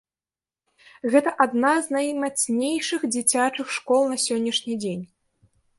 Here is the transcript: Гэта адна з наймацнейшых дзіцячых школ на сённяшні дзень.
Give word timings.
Гэта 1.15 1.33
адна 1.45 1.73
з 1.89 1.97
наймацнейшых 1.97 3.01
дзіцячых 3.13 3.67
школ 3.79 4.01
на 4.15 4.23
сённяшні 4.27 4.73
дзень. 4.85 5.03